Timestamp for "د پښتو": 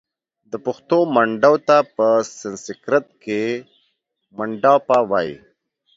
0.51-0.97